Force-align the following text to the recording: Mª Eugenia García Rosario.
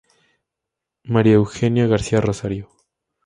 Mª 1.13 1.27
Eugenia 1.35 1.85
García 1.85 2.21
Rosario. 2.21 2.65